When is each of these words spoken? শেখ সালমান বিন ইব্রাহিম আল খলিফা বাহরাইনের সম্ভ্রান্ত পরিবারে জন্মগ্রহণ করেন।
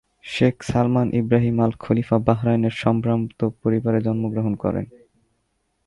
শেখ 0.25 0.55
সালমান 0.63 1.07
বিন 1.07 1.17
ইব্রাহিম 1.19 1.57
আল 1.61 1.71
খলিফা 1.79 2.17
বাহরাইনের 2.27 2.75
সম্ভ্রান্ত 2.83 3.39
পরিবারে 3.63 3.99
জন্মগ্রহণ 4.01 4.53
করেন। 4.55 4.85